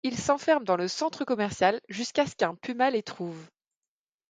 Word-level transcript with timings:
Ils 0.03 0.17
s'enferment 0.17 0.63
dans 0.63 0.77
le 0.77 0.87
centre 0.87 1.25
commercial 1.25 1.79
jusqu'à 1.87 2.25
ce 2.25 2.35
qu'un 2.35 2.55
puma 2.55 2.89
les 2.89 3.03
trouve. 3.03 3.37